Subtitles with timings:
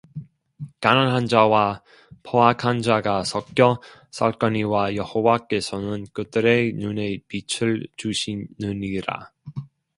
[0.79, 1.83] 가난한 자와
[2.23, 9.31] 포학한 자가 섞여 살거니와 여호와께서는 그들의 눈에 빛을 주시느니라